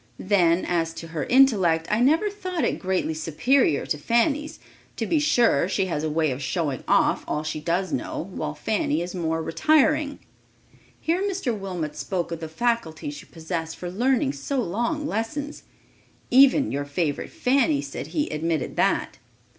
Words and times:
Then, 0.17 0.65
as 0.65 0.95
to 0.95 1.09
her 1.09 1.25
intellect, 1.25 1.87
I 1.91 1.99
never 1.99 2.27
thought 2.31 2.63
it 2.65 2.79
greatly 2.79 3.13
superior 3.13 3.85
to 3.85 3.99
Fanny's. 3.99 4.57
To 4.97 5.05
be 5.05 5.19
sure, 5.19 5.69
she 5.69 5.85
has 5.85 6.03
a 6.03 6.09
way 6.09 6.31
of 6.31 6.41
showing 6.41 6.83
off 6.87 7.23
all 7.27 7.43
she 7.43 7.59
does 7.59 7.93
know, 7.93 8.27
while 8.33 8.55
Fanny 8.55 9.03
is 9.03 9.13
more 9.13 9.43
retiring." 9.43 10.17
Here 10.99 11.21
Mr. 11.21 11.55
Wilmot 11.55 11.95
spoke 11.95 12.31
of 12.31 12.39
the 12.39 12.49
faculty 12.49 13.11
she 13.11 13.27
possessed 13.27 13.75
for 13.75 13.91
learning 13.91 14.33
so 14.33 14.59
long 14.59 15.05
lessons. 15.05 15.61
"Even 16.31 16.71
your 16.71 16.85
favorite 16.85 17.29
Fanny," 17.29 17.79
said 17.83 18.07
he, 18.07 18.27
"admitted 18.31 18.77
that." 18.77 19.19